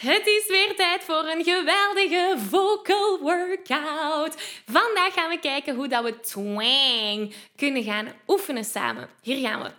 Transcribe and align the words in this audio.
Het 0.00 0.26
is 0.26 0.44
weer 0.48 0.76
tijd 0.76 1.02
voor 1.04 1.24
een 1.24 1.44
geweldige 1.44 2.34
vocal 2.50 3.18
workout. 3.20 4.34
Vandaag 4.66 5.12
gaan 5.14 5.28
we 5.28 5.38
kijken 5.40 5.74
hoe 5.74 5.88
dat 5.88 6.04
we 6.04 6.20
twang 6.20 7.34
kunnen 7.56 7.82
gaan 7.82 8.08
oefenen 8.26 8.64
samen. 8.64 9.08
Hier 9.22 9.48
gaan 9.48 9.62
we. 9.62 9.70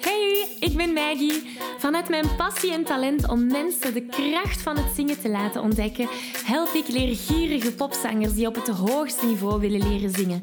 Hey, 0.00 0.56
ik 0.60 0.76
ben 0.76 0.92
Maggie. 0.92 1.58
Vanuit 1.78 2.08
mijn 2.08 2.36
passie 2.36 2.72
en 2.72 2.84
talent 2.84 3.28
om 3.28 3.46
mensen 3.46 3.94
de 3.94 4.06
kracht 4.06 4.62
van 4.62 4.76
het 4.76 4.94
zingen 4.94 5.20
te 5.20 5.28
laten 5.28 5.62
ontdekken, 5.62 6.08
help 6.44 6.72
ik 6.72 6.88
leergierige 6.88 7.72
popzangers 7.72 8.34
die 8.34 8.46
op 8.46 8.54
het 8.54 8.68
hoogste 8.68 9.26
niveau 9.26 9.60
willen 9.60 9.88
leren 9.88 10.10
zingen. 10.10 10.42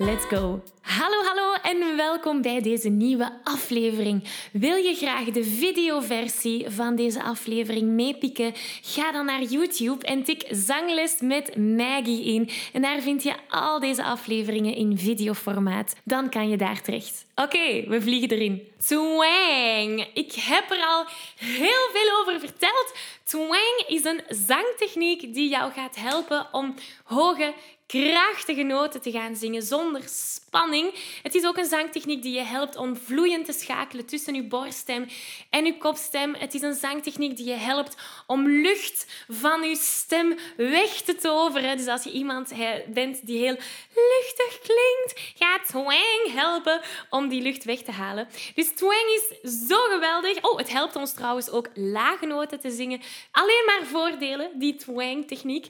Let's 0.00 0.24
go! 0.24 0.62
Hallo, 0.80 1.22
hallo 1.24 1.52
en 1.62 1.96
welkom 1.96 2.42
bij 2.42 2.60
deze 2.60 2.88
nieuwe 2.88 3.40
aflevering. 3.44 4.24
Wil 4.52 4.76
je 4.76 4.94
graag 4.94 5.24
de 5.24 5.44
videoversie 5.44 6.70
van 6.70 6.96
deze 6.96 7.22
aflevering 7.22 7.88
meepikken? 7.88 8.52
Ga 8.82 9.12
dan 9.12 9.24
naar 9.24 9.42
YouTube 9.42 10.06
en 10.06 10.22
tik 10.22 10.46
Zangles 10.50 11.20
met 11.20 11.56
Maggie 11.56 12.24
in. 12.24 12.50
En 12.72 12.82
daar 12.82 13.00
vind 13.00 13.22
je 13.22 13.34
al 13.48 13.80
deze 13.80 14.04
afleveringen 14.04 14.74
in 14.74 14.98
videoformaat. 14.98 15.96
Dan 16.04 16.30
kan 16.30 16.48
je 16.48 16.56
daar 16.56 16.82
terecht. 16.82 17.26
Oké, 17.34 17.88
we 17.88 18.02
vliegen 18.02 18.30
erin. 18.30 18.62
Twang! 18.78 20.06
Ik 20.14 20.32
heb 20.32 20.70
er 20.70 20.84
al 20.86 21.04
heel 21.36 21.88
veel 21.92 22.20
over 22.20 22.40
verteld. 22.40 22.94
Twang 23.24 23.84
is 23.86 24.04
een 24.04 24.20
zangtechniek 24.28 25.34
die 25.34 25.48
jou 25.48 25.72
gaat 25.72 25.96
helpen 25.96 26.46
om 26.52 26.74
hoge 27.04 27.54
krachtige 27.88 28.62
noten 28.62 29.00
te 29.00 29.10
gaan 29.10 29.36
zingen 29.36 29.62
zonder 29.62 30.02
spanning. 30.06 30.94
Het 31.22 31.34
is 31.34 31.44
ook 31.44 31.56
een 31.56 31.64
zangtechniek 31.64 32.22
die 32.22 32.34
je 32.34 32.42
helpt 32.42 32.76
om 32.76 32.96
vloeiend 32.96 33.46
te 33.46 33.52
schakelen 33.52 34.06
tussen 34.06 34.34
je 34.34 34.42
borststem 34.42 35.06
en 35.50 35.64
je 35.64 35.78
kopstem. 35.78 36.34
Het 36.34 36.54
is 36.54 36.62
een 36.62 36.74
zangtechniek 36.74 37.36
die 37.36 37.46
je 37.46 37.54
helpt 37.54 37.96
om 38.26 38.48
lucht 38.48 39.06
van 39.28 39.62
je 39.62 39.76
stem 39.76 40.38
weg 40.56 41.00
te 41.00 41.14
toveren. 41.14 41.76
Dus 41.76 41.86
als 41.86 42.04
je 42.04 42.10
iemand 42.10 42.52
bent 42.88 43.26
die 43.26 43.38
heel 43.38 43.56
luchtig 43.94 44.58
klinkt, 44.62 45.34
gaat 45.38 45.66
twang 45.66 46.32
helpen 46.34 46.80
om 47.10 47.28
die 47.28 47.42
lucht 47.42 47.64
weg 47.64 47.82
te 47.82 47.92
halen. 47.92 48.28
Dus 48.54 48.68
twang 48.68 49.16
is 49.16 49.50
zo 49.68 49.76
geweldig. 49.76 50.42
Oh, 50.42 50.58
het 50.58 50.70
helpt 50.70 50.96
ons 50.96 51.12
trouwens 51.12 51.50
ook 51.50 51.68
lage 51.74 52.26
noten 52.26 52.60
te 52.60 52.70
zingen. 52.70 53.00
Alleen 53.30 53.64
maar 53.66 53.86
voordelen, 53.86 54.50
die 54.54 54.76
twang-techniek. 54.76 55.66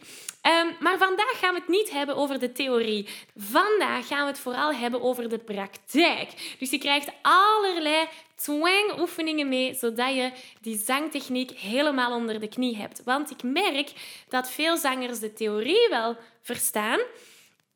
Um, 0.49 0.77
maar 0.81 0.99
vandaag 0.99 1.39
gaan 1.39 1.55
we 1.55 1.61
het 1.61 1.69
niet 1.69 1.91
hebben 1.91 2.17
over 2.17 2.39
de 2.39 2.53
theorie. 2.53 3.09
Vandaag 3.37 4.07
gaan 4.07 4.21
we 4.21 4.31
het 4.31 4.39
vooral 4.39 4.75
hebben 4.75 5.03
over 5.03 5.29
de 5.29 5.39
praktijk. 5.39 6.57
Dus 6.59 6.71
je 6.71 6.79
krijgt 6.79 7.13
allerlei 7.23 8.09
twang-oefeningen 8.35 9.49
mee, 9.49 9.75
zodat 9.75 10.15
je 10.15 10.33
die 10.61 10.79
zangtechniek 10.79 11.51
helemaal 11.51 12.13
onder 12.15 12.41
de 12.41 12.49
knie 12.49 12.77
hebt. 12.77 13.03
Want 13.05 13.31
ik 13.31 13.43
merk 13.43 13.93
dat 14.29 14.51
veel 14.51 14.77
zangers 14.77 15.19
de 15.19 15.33
theorie 15.33 15.89
wel 15.89 16.17
verstaan 16.43 17.01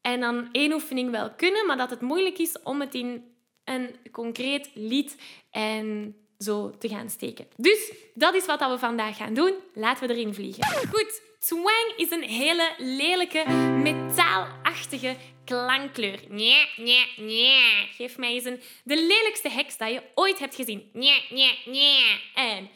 en 0.01 0.21
dan 0.21 0.49
één 0.53 0.73
oefening 0.73 1.11
wel 1.11 1.31
kunnen, 1.31 1.67
maar 1.67 1.77
dat 1.77 1.91
het 1.91 2.01
moeilijk 2.01 2.39
is 2.39 2.57
om 2.63 2.81
het 2.81 2.95
in 2.95 3.25
een 3.65 3.97
concreet 4.13 4.71
lied 4.75 5.17
en 5.51 6.17
zo 6.43 6.71
te 6.79 6.89
gaan 6.89 7.11
steken. 7.11 7.47
Dus 7.57 7.93
dat 8.15 8.35
is 8.35 8.47
wat 8.47 8.61
we 8.61 8.79
vandaag 8.79 9.17
gaan 9.17 9.35
doen. 9.35 9.55
Laten 9.75 10.09
we 10.09 10.15
erin 10.15 10.35
vliegen. 10.35 10.65
Goed, 10.93 11.23
twang 11.39 11.93
is 11.97 12.11
een 12.11 12.23
hele 12.23 12.75
lelijke, 12.79 13.51
metaalachtige 13.83 15.17
klankkleur. 15.45 16.21
Nee, 16.29 16.69
nee, 16.77 17.13
nee. 17.17 17.89
Geef 17.97 18.19
mij 18.19 18.33
eens 18.33 18.45
een, 18.45 18.61
de 18.85 18.97
lelijkste 18.97 19.49
heks 19.49 19.77
dat 19.77 19.91
je 19.91 20.03
ooit 20.15 20.39
hebt 20.39 20.55
gezien. 20.55 20.91
Nee, 20.93 21.27
nee, 21.31 21.59
nee. 21.65 22.21
En... 22.35 22.71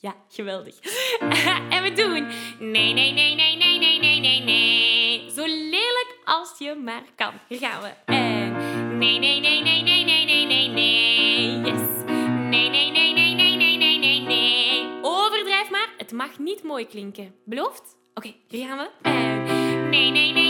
Ja, 0.00 0.16
geweldig. 0.28 0.78
en 1.74 1.82
we 1.82 1.92
doen... 1.94 2.12
Nee, 2.70 2.92
nee, 2.92 3.12
nee, 3.12 3.12
nee, 3.12 3.34
nee, 3.34 3.34
nee, 3.34 3.34
nee, 3.34 3.49
als 6.30 6.58
je 6.58 6.74
maar 6.74 7.02
kan. 7.14 7.32
Hier 7.48 7.58
gaan 7.58 7.82
we. 7.82 7.90
En... 8.04 8.98
Nee, 8.98 9.18
nee, 9.18 9.40
nee, 9.40 9.62
nee, 9.62 9.82
nee, 9.82 10.04
nee, 10.04 10.24
nee, 10.24 10.46
nee, 10.46 10.68
nee. 10.68 11.60
Yes. 11.60 12.04
Nee, 12.06 12.68
nee, 12.68 12.90
nee, 12.90 13.12
nee, 13.12 13.34
nee, 13.34 13.56
nee, 13.56 13.76
nee, 13.76 13.98
nee, 13.98 14.20
nee. 14.20 14.88
Overdrijf 15.02 15.70
maar. 15.70 15.88
Het 15.96 16.12
mag 16.12 16.38
niet 16.38 16.62
mooi 16.62 16.86
klinken. 16.86 17.34
Beloofd? 17.44 17.96
Oké, 18.14 18.34
hier 18.48 18.66
gaan 18.66 18.78
we. 18.78 18.90
En... 19.02 19.42
Nee, 19.88 20.10
nee, 20.10 20.32
nee, 20.32 20.32
nee, 20.32 20.32
nee, 20.32 20.49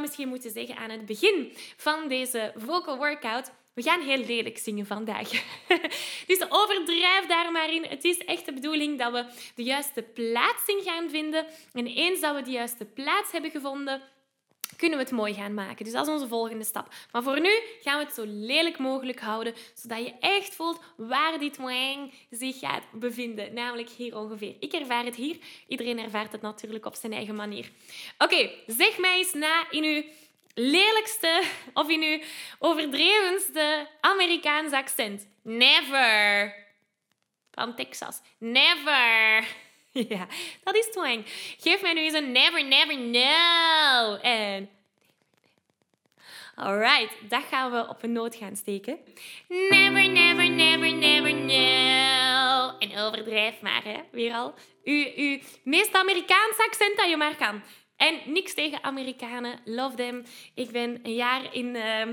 misschien 0.00 0.28
moeten 0.28 0.50
zeggen 0.50 0.76
aan 0.76 0.90
het 0.90 1.06
begin 1.06 1.52
van 1.76 2.08
deze 2.08 2.52
vocal 2.56 2.96
workout. 2.96 3.50
We 3.74 3.82
gaan 3.82 4.00
heel 4.00 4.24
lelijk 4.24 4.58
zingen 4.58 4.86
vandaag. 4.86 5.30
dus 6.26 6.44
overdrijf 6.48 7.26
daar 7.26 7.52
maar 7.52 7.72
in. 7.72 7.84
Het 7.84 8.04
is 8.04 8.18
echt 8.18 8.46
de 8.46 8.52
bedoeling 8.52 8.98
dat 8.98 9.12
we 9.12 9.24
de 9.54 9.62
juiste 9.62 10.02
plaatsing 10.02 10.82
gaan 10.82 11.10
vinden. 11.10 11.46
En 11.72 11.86
eens 11.86 12.20
dat 12.20 12.34
we 12.34 12.42
de 12.42 12.50
juiste 12.50 12.84
plaats 12.84 13.32
hebben 13.32 13.50
gevonden, 13.50 14.02
kunnen 14.80 14.98
we 14.98 15.04
het 15.04 15.12
mooi 15.12 15.34
gaan 15.34 15.54
maken. 15.54 15.84
Dus 15.84 15.92
dat 15.92 16.06
is 16.06 16.12
onze 16.12 16.28
volgende 16.28 16.64
stap. 16.64 16.88
Maar 17.12 17.22
voor 17.22 17.40
nu 17.40 17.50
gaan 17.82 17.98
we 17.98 18.04
het 18.04 18.14
zo 18.14 18.24
lelijk 18.26 18.78
mogelijk 18.78 19.20
houden, 19.20 19.54
zodat 19.74 19.98
je 19.98 20.14
echt 20.20 20.54
voelt 20.54 20.80
waar 20.96 21.38
die 21.38 21.50
twang 21.50 22.12
zich 22.30 22.58
gaat 22.58 22.82
bevinden. 22.92 23.54
Namelijk 23.54 23.88
hier 23.88 24.16
ongeveer. 24.16 24.54
Ik 24.60 24.72
ervaar 24.72 25.04
het 25.04 25.14
hier. 25.14 25.36
Iedereen 25.68 25.98
ervaart 25.98 26.32
het 26.32 26.42
natuurlijk 26.42 26.86
op 26.86 26.94
zijn 26.94 27.12
eigen 27.12 27.34
manier. 27.34 27.70
Oké, 28.18 28.50
zeg 28.66 28.98
mij 28.98 29.18
eens 29.18 29.32
na 29.32 29.70
in 29.70 29.84
uw 29.84 30.02
lelijkste 30.54 31.42
of 31.72 31.88
in 31.88 32.02
uw 32.02 32.20
overdrevenste 32.58 33.88
Amerikaans 34.00 34.72
accent. 34.72 35.26
Never. 35.42 36.54
Van 37.50 37.74
Texas. 37.74 38.20
Never. 38.38 39.44
Ja, 40.08 40.26
dat 40.64 40.76
is 40.76 40.88
twang. 40.90 41.22
Geef 41.58 41.82
mij 41.82 41.92
nu 41.92 42.00
eens 42.00 42.14
een 42.14 42.32
never, 42.32 42.64
never, 42.64 42.98
no. 42.98 44.14
En... 44.22 44.68
Alright, 46.54 47.14
dat 47.28 47.42
gaan 47.50 47.70
we 47.72 47.88
op 47.88 48.02
een 48.02 48.12
noot 48.12 48.34
gaan 48.34 48.56
steken. 48.56 48.98
Never, 49.48 50.08
never, 50.08 50.50
never, 50.50 50.94
never, 50.94 51.34
no. 51.34 52.78
En 52.78 52.98
overdrijf 52.98 53.60
maar, 53.60 53.84
hè. 53.84 54.00
Weer 54.10 54.34
al. 54.34 54.54
Uw, 54.84 55.06
uw 55.16 55.38
meest 55.64 55.94
Amerikaans 55.94 56.58
accent 56.58 56.96
dat 56.96 57.08
je 57.08 57.16
maar 57.16 57.36
kan. 57.36 57.62
En 57.96 58.20
niks 58.24 58.54
tegen 58.54 58.84
Amerikanen. 58.84 59.60
Love 59.64 59.96
them. 59.96 60.24
Ik 60.54 60.70
ben 60.70 61.00
een 61.02 61.14
jaar 61.14 61.54
in... 61.54 61.66
Uh, 61.66 62.06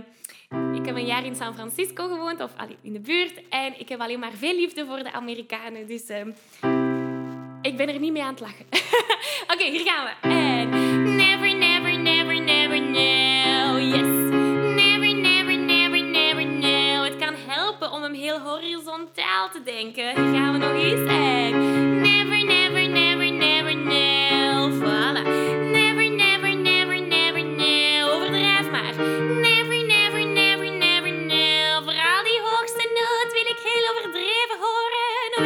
ik 0.80 0.86
heb 0.86 0.96
een 0.96 1.06
jaar 1.06 1.26
in 1.26 1.36
San 1.36 1.54
Francisco 1.54 2.08
gewoond, 2.08 2.42
of 2.42 2.52
in 2.82 2.94
de 2.94 3.00
buurt. 3.00 3.50
En 3.50 3.80
ik 3.80 3.90
heb 3.90 4.00
alleen 4.00 4.20
maar 4.20 4.34
veel 4.34 4.56
liefde 4.56 4.86
voor 4.86 5.04
de 5.04 5.12
Amerikanen. 5.12 5.88
Dus... 5.88 6.09
Uh, 6.09 6.77
ik 7.62 7.78
ben 7.78 7.88
er 7.88 8.00
niet 8.00 8.12
mee 8.12 8.24
aan 8.24 8.30
het 8.30 8.40
lachen. 8.40 8.66
Oké, 9.54 9.64
hier 9.64 9.86
gaan 9.86 10.06
we. 10.06 10.28
En 10.30 10.70
never, 11.16 11.56
never, 11.56 12.00
never, 12.00 12.42
never, 12.42 12.82
no. 12.82 13.78
Yes. 13.78 14.32
Never, 14.76 15.16
never, 15.16 15.58
never, 15.58 16.04
never, 16.04 16.46
no. 16.46 17.04
Het 17.04 17.16
kan 17.16 17.34
helpen 17.48 17.92
om 17.92 18.02
hem 18.02 18.14
heel 18.14 18.40
horizontaal 18.40 19.50
te 19.50 19.64
denken. 19.64 20.04
Hier 20.04 20.40
gaan 20.40 20.54
we 20.54 20.58
nog 20.58 20.74
eens. 20.74 21.09
En 21.09 22.02
never, 22.02 22.46
never, 22.46 22.90
never, 22.90 23.32
never, 23.32 23.76
no. 23.76 24.70
Voilà. 24.70 25.24
Never, 25.72 26.09
never, 26.09 26.56
never, 26.56 27.02
never, 27.02 27.44
no. 27.44 28.12
Overdrijf 28.12 28.70
maar. 28.72 28.96
Never, 29.42 29.86
never, 29.86 30.26
never, 30.26 30.72
never, 30.72 31.12
no. 31.12 31.82
Vooral 31.84 32.24
die 32.24 32.42
hoogste 32.42 32.90
noot 33.00 33.34
wil 33.34 33.48
ik 33.54 33.59
heel 33.64 33.90
overdreven 33.90 34.58
horen. 34.59 35.06
Nog 35.36 35.46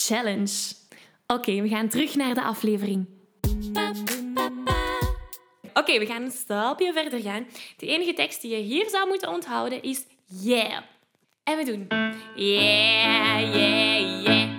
challenge. 0.00 0.72
Oké, 1.26 1.62
we 1.62 1.68
gaan 1.68 1.88
terug 1.88 2.14
naar 2.14 2.34
de 2.34 2.42
aflevering. 2.42 3.06
Oké, 5.74 5.98
we 5.98 6.06
gaan 6.06 6.22
een 6.22 6.30
stapje 6.30 6.92
verder 6.92 7.20
gaan. 7.20 7.46
De 7.76 7.86
enige 7.86 8.12
tekst 8.12 8.42
die 8.42 8.50
je 8.50 8.62
hier 8.62 8.88
zou 8.88 9.08
moeten 9.08 9.28
onthouden 9.28 9.82
is 9.82 10.04
yeah. 10.26 10.82
En 11.44 11.56
we 11.56 11.64
doen 11.64 11.86
yeah, 12.34 13.54
yeah, 13.54 14.24
yeah. 14.24 14.57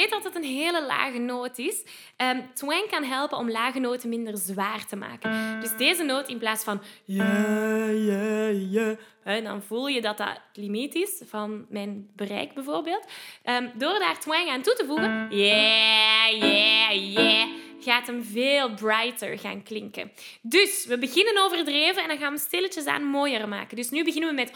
Weet 0.00 0.10
dat 0.10 0.24
het 0.24 0.34
een 0.34 0.50
hele 0.50 0.86
lage 0.86 1.18
noot 1.18 1.58
is. 1.58 1.82
Um, 2.16 2.54
twang 2.54 2.88
kan 2.90 3.04
helpen 3.04 3.38
om 3.38 3.50
lage 3.50 3.78
noten 3.78 4.08
minder 4.08 4.38
zwaar 4.38 4.86
te 4.86 4.96
maken. 4.96 5.60
Dus 5.60 5.76
deze 5.76 6.02
noot 6.02 6.28
in 6.28 6.38
plaats 6.38 6.64
van 6.64 6.82
yeah, 7.04 8.04
yeah, 8.06 8.72
yeah, 8.72 9.44
dan 9.44 9.62
voel 9.62 9.86
je 9.86 10.00
dat 10.00 10.18
dat 10.18 10.28
het 10.28 10.38
limiet 10.52 10.94
is 10.94 11.22
van 11.26 11.66
mijn 11.68 12.10
bereik 12.16 12.54
bijvoorbeeld. 12.54 13.04
Um, 13.44 13.70
door 13.74 13.98
daar 13.98 14.20
twang 14.20 14.48
aan 14.48 14.62
toe 14.62 14.74
te 14.74 14.84
voegen, 14.86 15.26
yeah, 15.30 16.38
yeah, 16.38 17.12
yeah 17.12 17.48
gaat 17.80 18.06
hem 18.06 18.24
veel 18.24 18.74
brighter 18.74 19.38
gaan 19.38 19.62
klinken. 19.62 20.12
Dus 20.42 20.86
we 20.86 20.98
beginnen 20.98 21.44
overdreven 21.44 22.02
en 22.02 22.08
dan 22.08 22.18
gaan 22.18 22.32
we 22.32 22.38
stilletjes 22.38 22.86
aan 22.86 23.04
mooier 23.04 23.48
maken. 23.48 23.76
Dus 23.76 23.90
nu 23.90 24.04
beginnen 24.04 24.28
we 24.28 24.34
met 24.34 24.52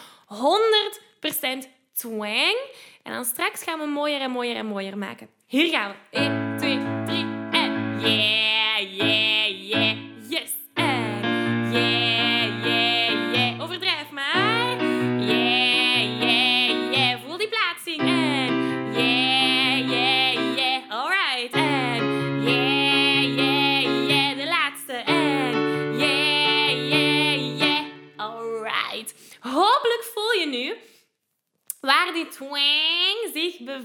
100% 1.67 1.69
twang. 1.95 2.57
En 3.03 3.13
dan 3.13 3.25
straks 3.25 3.63
gaan 3.63 3.79
we 3.79 3.87
mooier 3.87 4.21
en 4.21 4.31
mooier 4.31 4.57
en 4.57 4.67
mooier 4.67 4.99
maken. 4.99 5.29
Hier 5.47 5.71
gaan 5.71 5.95
we. 6.11 6.19
1, 6.19 6.57
2, 6.59 6.79
3 7.05 7.25
en 7.51 8.01
yeah, 8.01 8.34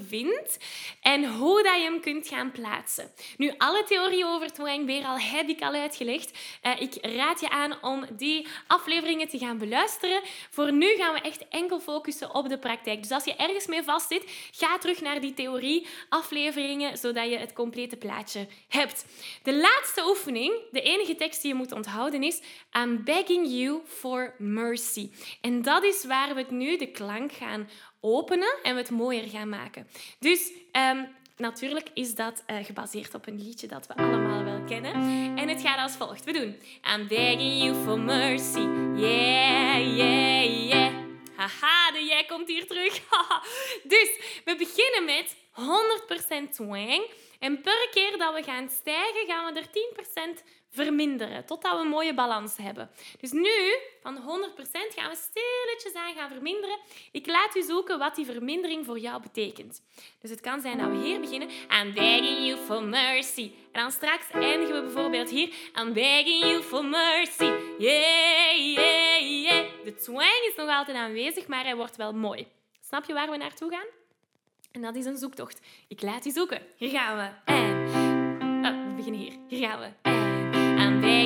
bevindt 0.10 0.58
en 1.02 1.26
hoe 1.26 1.64
dat 1.64 1.76
je 1.76 1.82
hem 1.82 2.02
kunt 2.02 2.28
gaan 2.28 2.52
plaatsen. 2.52 3.12
Nu, 3.38 3.54
alle 3.58 3.84
theorie 3.84 4.26
over 4.26 4.52
twang 4.52 4.86
weer 4.86 5.06
al 5.06 5.20
heb 5.20 5.48
ik 5.48 5.62
al 5.62 5.74
uitgelegd. 5.74 6.38
Uh, 6.64 6.82
ik 6.82 6.98
raad 7.02 7.40
je 7.40 7.50
aan 7.50 7.82
om 7.82 8.06
die 8.12 8.48
afleveringen 8.68 9.28
te 9.28 9.38
gaan 9.38 9.58
beluisteren. 9.58 10.22
Voor 10.50 10.74
nu 10.74 10.96
gaan 10.96 11.14
we 11.14 11.22
echt 11.22 11.48
enkel 11.48 11.80
focussen 11.80 12.36
op 12.36 12.50
de 12.50 12.58
praktijk. 12.58 13.02
Dus 13.02 13.12
als 13.12 13.24
je 13.24 13.36
ergens 13.36 13.68
mee 13.68 13.84
vastzit, 13.84 14.24
ga 14.52 14.78
terug 14.78 15.02
naar 15.02 15.22
die 15.22 15.34
theorie 15.34 15.88
afleveringen, 16.10 16.98
zodat 16.98 17.30
je 17.30 17.38
het 17.38 17.54
complete 17.54 17.98
plaatje 17.98 18.48
hebt. 18.68 19.06
De 19.44 19.56
laatste 19.56 20.08
oefening, 20.08 20.54
de 20.72 20.82
enige 20.82 21.16
tekst 21.16 21.42
die 21.42 21.52
je 21.52 21.58
moet 21.58 21.72
onthouden 21.72 22.24
is 22.24 22.42
I'm 22.78 23.04
begging 23.04 23.48
you 23.48 23.82
for 23.86 24.36
mercy. 24.38 25.10
En 25.42 25.62
dat 25.62 25.84
is 25.84 26.06
waar 26.06 26.34
we 26.34 26.40
het 26.40 26.52
nu 26.52 26.78
de 26.78 26.92
klank 26.92 27.32
gaan 27.32 27.70
openen 28.02 28.56
en 28.64 28.74
we 28.74 28.82
het 28.82 28.90
mooier 28.90 29.28
gaan 29.28 29.50
maken. 29.50 29.88
Dus 30.20 30.52
um, 30.72 31.08
natuurlijk 31.38 31.90
is 31.94 32.16
dat 32.16 32.44
uh, 32.48 32.58
gebaseerd 32.66 33.14
op 33.14 33.28
een 33.28 33.44
liedje 33.44 33.68
dat 33.68 33.88
we 33.88 33.96
allemaal 33.96 34.44
wel 34.44 34.64
kennen. 34.64 34.94
En 35.38 35.48
het 35.48 35.62
gaat 35.62 35.80
als 35.80 35.96
volgt. 35.96 36.24
We 36.24 36.32
doen 36.32 36.56
I'm 36.94 37.08
begging 37.08 37.64
you 37.64 37.76
for 37.84 38.00
mercy. 38.00 38.68
Yeah, 38.96 39.96
yeah, 39.98 40.68
yeah. 40.68 40.94
Haha, 41.36 41.92
de 41.92 42.04
jij 42.04 42.26
komt 42.26 42.48
hier 42.48 42.68
terug. 42.68 42.94
dus 43.94 44.42
we 44.46 44.56
beginnen 44.56 45.06
met 45.06 45.36
100% 46.48 46.52
twang. 46.52 47.06
En 47.40 47.62
per 47.62 47.88
keer 47.92 48.18
dat 48.18 48.34
we 48.34 48.44
gaan 48.44 48.70
stijgen, 48.70 49.28
gaan 49.28 49.54
we 49.54 49.60
er 49.60 49.68
10% 50.40 50.44
verminderen, 50.72 51.46
totdat 51.46 51.72
we 51.74 51.80
een 51.80 51.88
mooie 51.88 52.14
balans 52.14 52.58
hebben. 52.58 52.90
Dus 53.20 53.32
nu, 53.32 53.78
van 54.02 54.16
100% 54.16 54.22
gaan 54.96 55.10
we 55.10 55.16
stilletjes 55.16 55.94
aan 55.94 56.14
gaan 56.14 56.30
verminderen. 56.30 56.78
Ik 57.12 57.28
laat 57.28 57.56
u 57.56 57.62
zoeken 57.62 58.00
wat 58.00 58.16
die 58.16 58.26
vermindering 58.26 58.86
voor 58.86 59.00
jou 59.00 59.22
betekent. 59.22 59.82
Dus 60.22 60.30
het 60.30 60.40
kan 60.40 60.62
zijn 60.62 60.78
dat 60.78 60.90
we 60.90 60.98
hier 60.98 61.20
beginnen. 61.20 61.50
I'm 61.50 61.94
begging 61.94 62.48
you 62.48 62.58
for 62.58 62.84
mercy. 62.84 63.52
En 63.72 63.82
dan 63.82 63.92
straks 63.92 64.32
eindigen 64.32 64.76
we 64.76 64.82
bijvoorbeeld 64.82 65.30
hier. 65.30 65.54
I'm 65.80 65.94
begging 65.94 66.44
you 66.44 66.64
for 66.64 66.86
mercy. 66.86 67.52
Yeah, 67.78 68.58
yeah, 68.58 69.44
yeah. 69.44 69.66
De 69.84 69.96
twang 69.96 70.46
is 70.48 70.56
nog 70.56 70.70
altijd 70.70 70.98
aanwezig, 70.98 71.48
maar 71.48 71.64
hij 71.64 71.76
wordt 71.76 71.96
wel 71.96 72.14
mooi. 72.14 72.48
Snap 72.82 73.06
je 73.06 73.14
waar 73.14 73.30
we 73.30 73.38
naartoe 73.38 73.72
gaan? 73.72 73.86
En 74.72 74.82
dat 74.82 74.96
is 74.96 75.06
een 75.06 75.18
zoektocht. 75.18 75.60
Ik 75.88 76.02
laat 76.02 76.26
u 76.26 76.32
zoeken. 76.32 76.62
Hier 76.76 76.90
gaan 76.90 77.18
we. 77.18 77.54
En... 77.54 77.88
Oh, 78.66 78.88
we 78.88 78.94
beginnen 78.96 79.22
hier. 79.22 79.34
Hier 79.48 79.68
gaan 79.68 79.80
we. 79.80 80.10
En... 80.10 80.59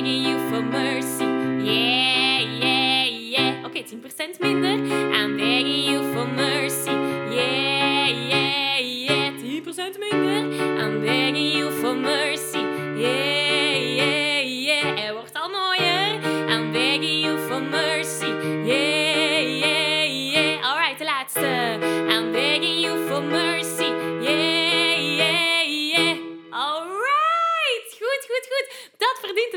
Begging 0.04 0.22
you 0.22 0.38
for 0.50 0.60
mercy. 0.60 1.24
Yeah, 1.64 2.40
yeah, 2.40 3.04
yeah. 3.08 3.64
Oké, 3.64 3.80
okay, 3.80 3.84
10% 3.88 4.36
minder. 4.38 4.76
I'm 5.16 5.38
begging 5.40 5.88
you 5.88 6.12
for 6.12 6.28
mercy. 6.28 6.93